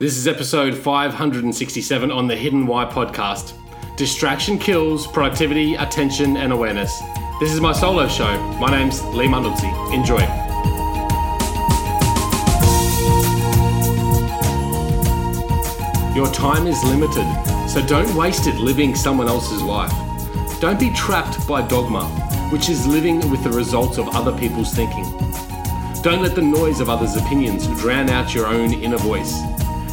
[0.00, 3.54] This is episode 567 on the Hidden Why podcast.
[3.96, 6.96] Distraction kills productivity, attention, and awareness.
[7.40, 8.40] This is my solo show.
[8.60, 9.66] My name's Lee Manuzzi.
[9.92, 10.20] Enjoy.
[16.14, 17.26] Your time is limited,
[17.68, 19.90] so don't waste it living someone else's life.
[20.60, 22.04] Don't be trapped by dogma,
[22.52, 25.10] which is living with the results of other people's thinking.
[26.04, 29.42] Don't let the noise of others' opinions drown out your own inner voice.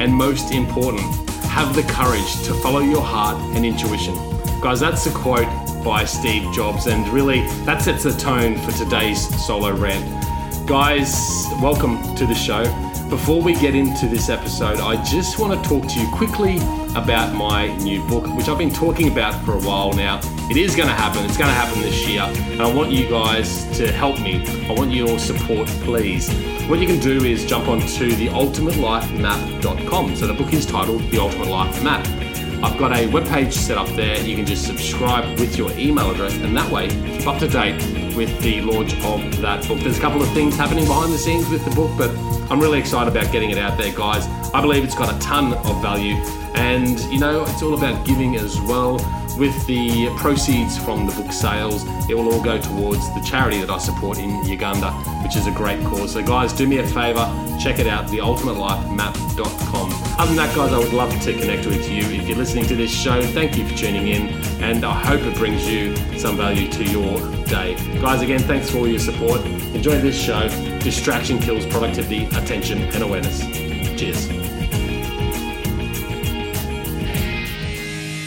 [0.00, 1.02] And most important,
[1.44, 4.14] have the courage to follow your heart and intuition.
[4.62, 5.46] Guys, that's a quote
[5.84, 10.06] by Steve Jobs, and really that sets the tone for today's solo rant.
[10.66, 12.62] Guys, welcome to the show.
[13.10, 16.58] Before we get into this episode, I just want to talk to you quickly
[16.94, 20.20] about my new book, which I've been talking about for a while now.
[20.48, 23.10] It is going to happen, it's going to happen this year, and I want you
[23.10, 24.46] guys to help me.
[24.68, 26.30] I want your support, please.
[26.68, 30.14] What you can do is jump onto theultimatelifemap.com.
[30.14, 32.06] So the book is titled The Ultimate Life Map.
[32.62, 34.20] I've got a webpage set up there.
[34.20, 36.88] You can just subscribe with your email address, and that way
[37.24, 37.76] up to date
[38.14, 39.80] with the launch of that book.
[39.80, 42.10] There's a couple of things happening behind the scenes with the book, but
[42.50, 44.26] I'm really excited about getting it out there, guys.
[44.52, 46.16] I believe it's got a ton of value,
[46.54, 48.98] and you know, it's all about giving as well.
[49.38, 53.70] With the proceeds from the book sales, it will all go towards the charity that
[53.70, 54.90] I support in Uganda,
[55.22, 56.12] which is a great cause.
[56.12, 57.24] So, guys, do me a favor,
[57.58, 58.10] check it out,
[59.00, 59.92] theultimatelifemap.com.
[60.18, 62.02] Other than that, guys, I would love to connect with you.
[62.02, 64.28] If you're listening to this show, thank you for tuning in,
[64.62, 67.74] and I hope it brings you some value to your day.
[68.00, 69.40] Guys, again, thanks for all your support.
[69.74, 70.48] Enjoy this show.
[70.80, 73.40] Distraction kills productivity, attention, and awareness.
[73.98, 74.28] Cheers.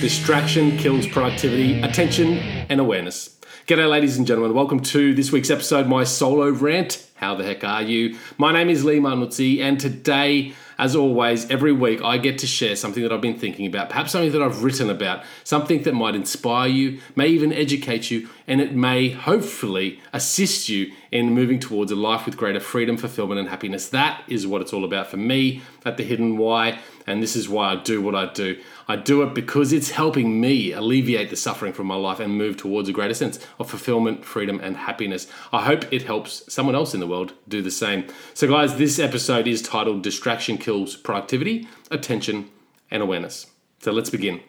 [0.00, 3.37] Distraction kills productivity, attention, and awareness.
[3.68, 4.54] G'day, ladies and gentlemen.
[4.54, 7.06] Welcome to this week's episode, my solo rant.
[7.16, 8.16] How the heck are you?
[8.38, 12.76] My name is Lee Manuzzi, and today, as always, every week I get to share
[12.76, 16.14] something that I've been thinking about, perhaps something that I've written about, something that might
[16.14, 21.92] inspire you, may even educate you, and it may hopefully assist you in moving towards
[21.92, 23.88] a life with greater freedom, fulfillment, and happiness.
[23.90, 27.48] That is what it's all about for me at The Hidden Why, and this is
[27.48, 28.58] why I do what I do.
[28.88, 32.56] I do it because it's helping me alleviate the suffering from my life and move
[32.56, 35.26] towards a greater sense of fulfillment, freedom, and happiness.
[35.52, 38.06] I hope it helps someone else in the world do the same.
[38.32, 42.50] So, guys, this episode is titled Distraction Kills Productivity, Attention,
[42.90, 43.46] and Awareness.
[43.80, 44.40] So, let's begin.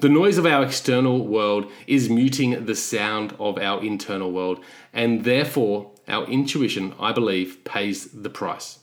[0.00, 5.24] The noise of our external world is muting the sound of our internal world, and
[5.24, 8.78] therefore, our intuition, I believe, pays the price.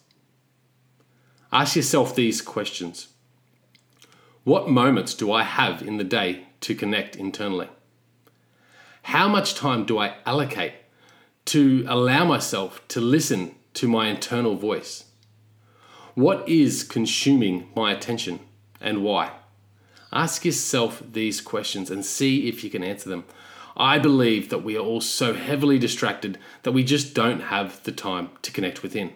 [1.51, 3.07] Ask yourself these questions
[4.43, 7.69] What moments do I have in the day to connect internally?
[9.01, 10.73] How much time do I allocate
[11.45, 15.05] to allow myself to listen to my internal voice?
[16.13, 18.39] What is consuming my attention
[18.79, 19.31] and why?
[20.11, 23.25] Ask yourself these questions and see if you can answer them.
[23.75, 27.91] I believe that we are all so heavily distracted that we just don't have the
[27.91, 29.13] time to connect within.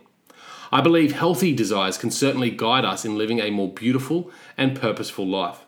[0.71, 5.27] I believe healthy desires can certainly guide us in living a more beautiful and purposeful
[5.27, 5.65] life.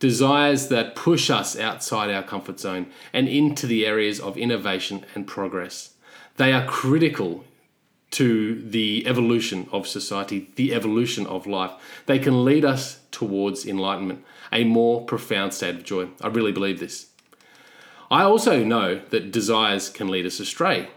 [0.00, 5.26] Desires that push us outside our comfort zone and into the areas of innovation and
[5.26, 5.94] progress.
[6.36, 7.44] They are critical
[8.12, 11.72] to the evolution of society, the evolution of life.
[12.06, 16.06] They can lead us towards enlightenment, a more profound state of joy.
[16.20, 17.08] I really believe this.
[18.12, 20.88] I also know that desires can lead us astray,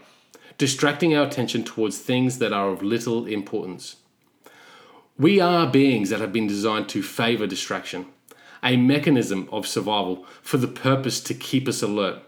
[0.56, 3.96] distracting our attention towards things that are of little importance.
[5.18, 8.06] We are beings that have been designed to favor distraction,
[8.62, 12.22] a mechanism of survival for the purpose to keep us alert.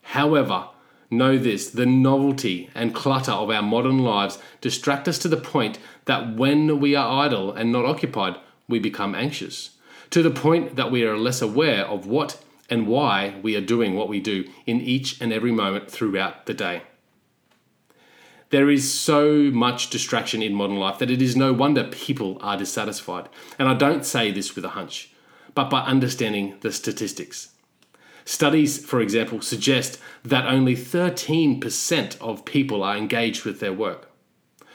[0.00, 0.68] However,
[1.10, 5.78] know this the novelty and clutter of our modern lives distract us to the point
[6.06, 8.36] that when we are idle and not occupied,
[8.68, 9.70] we become anxious,
[10.10, 13.94] to the point that we are less aware of what and why we are doing
[13.94, 16.82] what we do in each and every moment throughout the day.
[18.50, 22.56] There is so much distraction in modern life that it is no wonder people are
[22.56, 23.28] dissatisfied.
[23.58, 25.12] And I don't say this with a hunch,
[25.54, 27.48] but by understanding the statistics.
[28.24, 34.08] Studies, for example, suggest that only 13% of people are engaged with their work.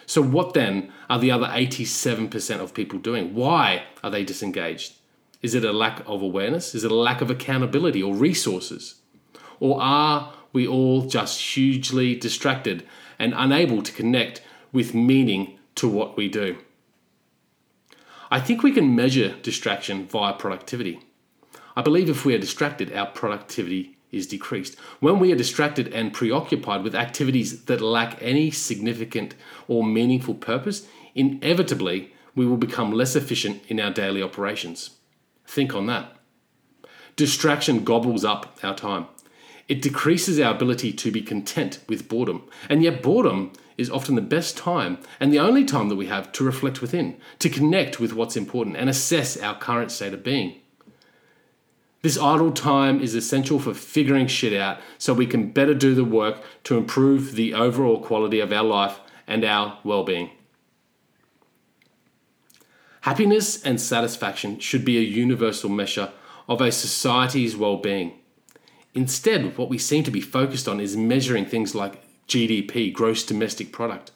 [0.10, 3.36] So, what then are the other 87% of people doing?
[3.36, 4.96] Why are they disengaged?
[5.44, 6.74] Is it a lack of awareness?
[6.74, 9.02] Is it a lack of accountability or resources?
[9.60, 12.88] Or are we all just hugely distracted
[13.20, 14.42] and unable to connect
[14.72, 16.58] with meaning to what we do?
[18.32, 21.02] I think we can measure distraction via productivity.
[21.76, 24.78] I believe if we are distracted, our productivity is decreased.
[25.00, 29.36] When we are distracted and preoccupied with activities that lack any significant
[29.68, 34.92] or meaningful purpose, inevitably we will become less efficient in our daily operations.
[35.46, 36.16] Think on that.
[37.16, 39.08] Distraction gobbles up our time.
[39.68, 42.48] It decreases our ability to be content with boredom.
[42.70, 46.32] And yet, boredom is often the best time and the only time that we have
[46.34, 50.60] to reflect within, to connect with what's important and assess our current state of being.
[52.02, 56.06] This idle time is essential for figuring shit out so we can better do the
[56.06, 60.32] work to improve the overall quality of our life and our well being.
[63.02, 66.12] Happiness and satisfaction should be a universal measure
[66.48, 68.14] of a society's well being.
[68.94, 73.72] Instead, what we seem to be focused on is measuring things like GDP, gross domestic
[73.72, 74.12] product.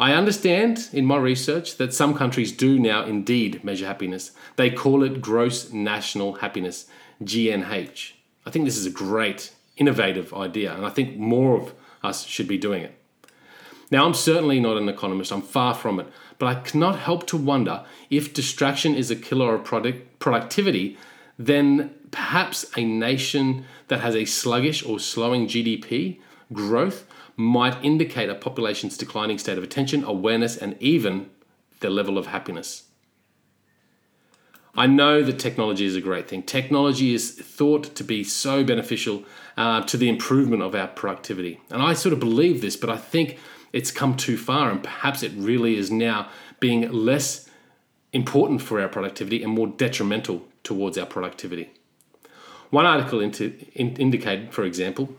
[0.00, 4.30] I understand in my research that some countries do now indeed measure happiness.
[4.54, 6.86] They call it gross national happiness,
[7.24, 8.12] GNH.
[8.46, 11.74] I think this is a great, innovative idea, and I think more of
[12.04, 12.94] us should be doing it.
[13.90, 16.06] Now, I'm certainly not an economist, I'm far from it,
[16.38, 20.96] but I cannot help to wonder if distraction is a killer of product, productivity,
[21.38, 26.20] then perhaps a nation that has a sluggish or slowing GDP
[26.52, 27.04] growth
[27.38, 31.30] might indicate a population's declining state of attention, awareness, and even
[31.78, 32.88] their level of happiness.
[34.74, 36.42] I know that technology is a great thing.
[36.42, 39.22] Technology is thought to be so beneficial
[39.56, 41.60] uh, to the improvement of our productivity.
[41.70, 43.38] And I sort of believe this, but I think
[43.72, 47.48] it's come too far, and perhaps it really is now being less
[48.12, 51.70] important for our productivity and more detrimental towards our productivity.
[52.70, 55.14] One article into, in, indicated, for example,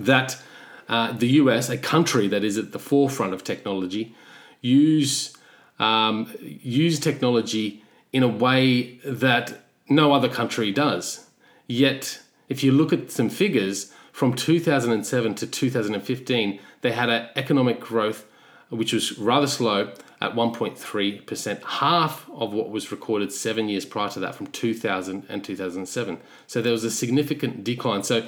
[0.00, 0.42] that
[0.88, 4.14] uh, the US, a country that is at the forefront of technology,
[4.60, 5.36] use
[5.78, 7.82] um, use technology
[8.12, 11.26] in a way that no other country does.
[11.66, 17.80] Yet, if you look at some figures from 2007 to 2015, they had an economic
[17.80, 18.26] growth
[18.70, 24.20] which was rather slow at 1.3%, half of what was recorded seven years prior to
[24.20, 26.18] that from 2000 and 2007.
[26.46, 28.02] So there was a significant decline.
[28.04, 28.26] So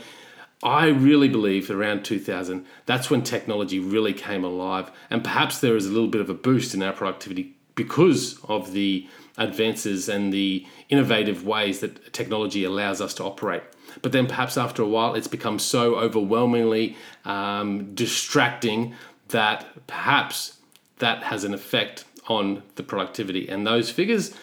[0.62, 4.90] I really believe around 2000, that's when technology really came alive.
[5.10, 8.72] And perhaps there is a little bit of a boost in our productivity because of
[8.72, 9.06] the
[9.36, 13.62] advances and the innovative ways that technology allows us to operate.
[14.02, 18.94] But then perhaps after a while, it's become so overwhelmingly um, distracting
[19.28, 20.58] that perhaps
[20.98, 23.48] that has an effect on the productivity.
[23.48, 24.34] And those figures,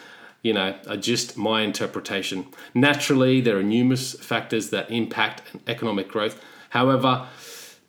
[0.44, 2.46] you know, are just my interpretation.
[2.74, 6.40] Naturally, there are numerous factors that impact economic growth.
[6.70, 7.26] However,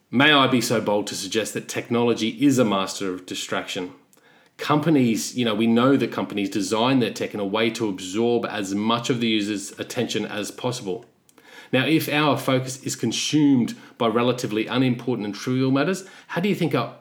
[0.09, 3.91] may I be so bold to suggest that technology is a master of distraction.
[4.57, 8.45] Companies, you know, we know that companies design their tech in a way to absorb
[8.45, 11.05] as much of the user's attention as possible.
[11.73, 16.55] Now, if our focus is consumed by relatively unimportant and trivial matters, how do you
[16.55, 16.95] think our,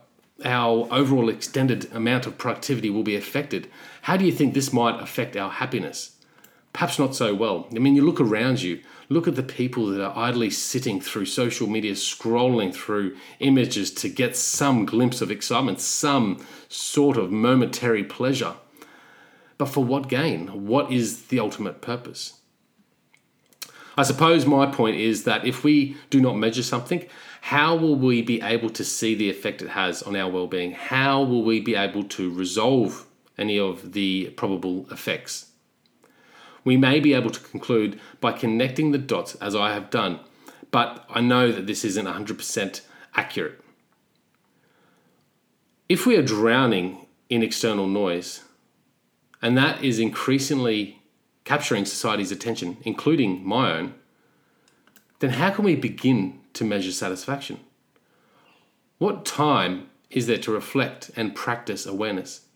[0.44, 3.68] our overall extended amount of productivity will be affected?
[4.02, 6.16] How do you think this might affect our happiness?
[6.72, 7.68] Perhaps not so well.
[7.74, 11.26] I mean, you look around you, look at the people that are idly sitting through
[11.26, 18.02] social media, scrolling through images to get some glimpse of excitement, some sort of momentary
[18.02, 18.54] pleasure.
[19.56, 20.66] But for what gain?
[20.66, 22.40] What is the ultimate purpose?
[23.96, 27.06] I suppose my point is that if we do not measure something,
[27.48, 30.72] how will we be able to see the effect it has on our well-being?
[30.72, 33.04] How will we be able to resolve
[33.36, 35.50] any of the probable effects?
[36.64, 40.20] We may be able to conclude by connecting the dots as I have done,
[40.70, 42.80] but I know that this isn't 100%
[43.14, 43.60] accurate.
[45.86, 48.40] If we are drowning in external noise,
[49.42, 51.02] and that is increasingly
[51.44, 53.94] capturing society's attention, including my own,
[55.18, 57.60] then how can we begin to measure satisfaction?
[58.98, 62.46] What time is there to reflect and practice awareness?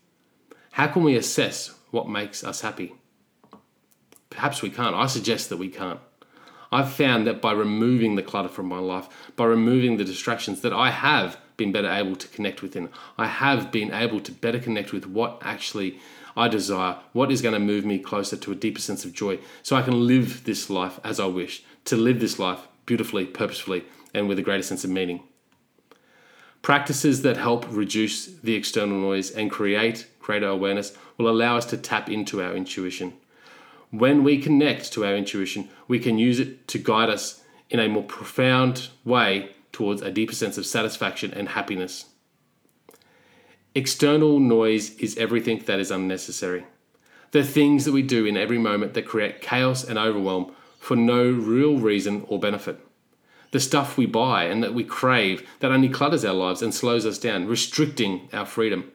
[0.71, 2.95] How can we assess what makes us happy?
[4.29, 4.95] Perhaps we can't.
[4.95, 5.99] I suggest that we can't.
[6.71, 10.73] I've found that by removing the clutter from my life, by removing the distractions, that
[10.73, 12.89] I have been better able to connect within.
[13.17, 15.99] I have been able to better connect with what actually
[16.37, 19.39] I desire, what is going to move me closer to a deeper sense of joy,
[19.63, 23.83] so I can live this life as I wish, to live this life beautifully, purposefully,
[24.15, 25.21] and with a greater sense of meaning.
[26.63, 31.77] Practices that help reduce the external noise and create greater awareness will allow us to
[31.77, 33.13] tap into our intuition.
[33.91, 37.87] When we connect to our intuition, we can use it to guide us in a
[37.87, 42.05] more profound way towards a deeper sense of satisfaction and happiness.
[43.75, 46.65] External noise is everything that is unnecessary.
[47.31, 51.29] The things that we do in every moment that create chaos and overwhelm for no
[51.29, 52.79] real reason or benefit.
[53.51, 57.05] The stuff we buy and that we crave that only clutters our lives and slows
[57.05, 58.91] us down, restricting our freedom.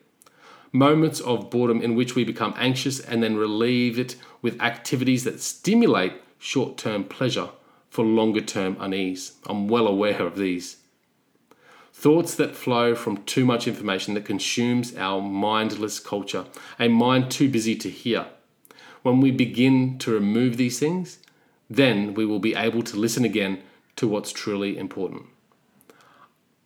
[0.74, 5.40] moments of boredom in which we become anxious and then relieve it with activities that
[5.40, 7.48] stimulate short term pleasure
[7.88, 9.32] for longer term unease.
[9.46, 10.78] I'm well aware of these.
[11.92, 16.44] Thoughts that flow from too much information that consumes our mindless culture,
[16.78, 18.26] a mind too busy to hear.
[19.02, 21.18] When we begin to remove these things,
[21.68, 23.62] then we will be able to listen again
[23.96, 25.26] to what's truly important.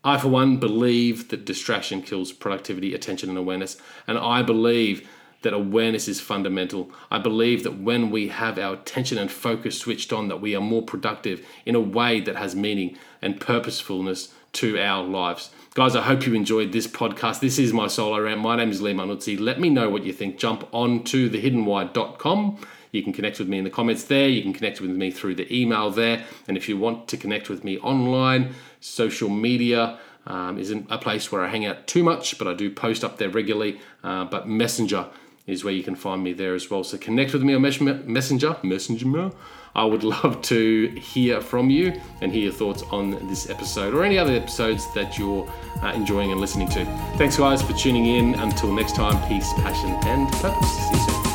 [0.04, 3.76] I, for one, believe that distraction kills productivity, attention, and awareness.
[4.06, 5.08] And I believe
[5.42, 6.90] that awareness is fundamental.
[7.10, 10.60] I believe that when we have our attention and focus switched on, that we are
[10.60, 15.50] more productive in a way that has meaning and purposefulness to our lives.
[15.74, 17.40] Guys, I hope you enjoyed this podcast.
[17.40, 18.40] This is my solo rant.
[18.40, 19.38] My name is Lee Manuzzi.
[19.38, 20.38] Let me know what you think.
[20.38, 22.58] Jump on to thehiddenwhy.com.
[22.92, 24.28] You can connect with me in the comments there.
[24.28, 26.24] You can connect with me through the email there.
[26.46, 31.32] And if you want to connect with me online, social media um, isn't a place
[31.32, 33.80] where I hang out too much, but I do post up there regularly.
[34.04, 35.06] Uh, but Messenger
[35.46, 36.84] is where you can find me there as well.
[36.84, 38.56] So connect with me on Messenger.
[38.62, 39.32] Messenger.
[39.74, 44.04] I would love to hear from you and hear your thoughts on this episode or
[44.04, 45.50] any other episodes that you're
[45.82, 46.84] uh, enjoying and listening to.
[47.16, 48.34] Thanks, guys, for tuning in.
[48.34, 50.70] Until next time, peace, passion, and purpose.
[50.70, 51.27] See you soon.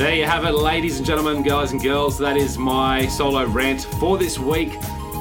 [0.00, 2.16] There you have it, ladies and gentlemen, guys and girls.
[2.16, 4.72] That is my solo rant for this week.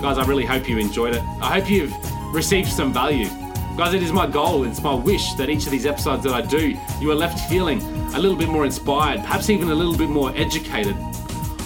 [0.02, 1.22] Guys, I really hope you enjoyed it.
[1.42, 1.94] I hope you've
[2.34, 3.28] received some value.
[3.76, 6.40] Guys, it is my goal, it's my wish that each of these episodes that I
[6.40, 7.82] do, you are left feeling
[8.16, 10.96] a little bit more inspired, perhaps even a little bit more educated.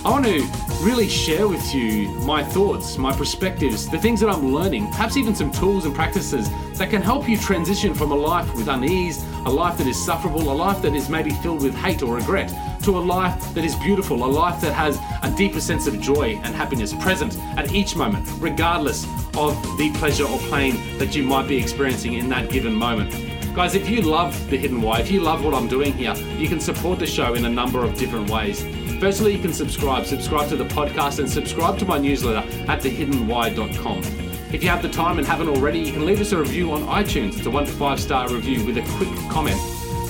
[0.03, 0.41] I want to
[0.81, 5.35] really share with you my thoughts, my perspectives, the things that I'm learning, perhaps even
[5.35, 9.51] some tools and practices that can help you transition from a life with unease, a
[9.51, 12.51] life that is sufferable, a life that is maybe filled with hate or regret,
[12.83, 16.39] to a life that is beautiful, a life that has a deeper sense of joy
[16.43, 19.05] and happiness present at each moment, regardless
[19.37, 23.11] of the pleasure or pain that you might be experiencing in that given moment.
[23.55, 26.47] Guys, if you love The Hidden Why, if you love what I'm doing here, you
[26.47, 28.63] can support the show in a number of different ways.
[28.99, 30.05] Firstly, you can subscribe.
[30.05, 33.99] Subscribe to the podcast and subscribe to my newsletter at thehiddenwhy.com.
[34.53, 36.81] If you have the time and haven't already, you can leave us a review on
[36.83, 37.37] iTunes.
[37.37, 39.59] It's a one to five star review with a quick comment.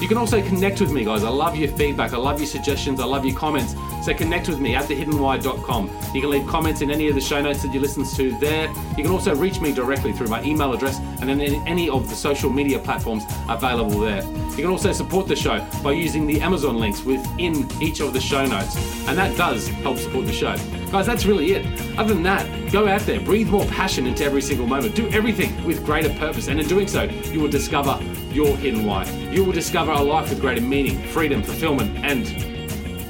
[0.04, 1.24] You can also connect with me, guys.
[1.24, 2.12] I love your feedback.
[2.12, 3.00] I love your suggestions.
[3.00, 3.74] I love your comments.
[4.04, 5.90] So connect with me at thehiddenwhy.com.
[6.14, 8.68] You can leave comments in any of the show notes that you listen to there.
[8.98, 12.16] You can also reach me directly through my email address and in any of the
[12.16, 14.22] social media platforms available there.
[14.22, 18.20] You can also support the show by using the Amazon links within each of the
[18.20, 18.76] show notes.
[19.08, 20.58] And that does help support the show.
[20.92, 21.66] Guys, that's really it.
[21.98, 25.64] Other than that, go out there, breathe more passion into every single moment, do everything
[25.64, 26.50] with greater purpose.
[26.50, 27.98] And in doing so, you will discover
[28.34, 29.06] your hidden why.
[29.32, 32.28] You will discover a life with greater meaning, freedom, fulfillment, and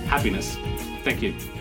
[0.08, 0.56] happiness.
[1.04, 1.53] Thank you.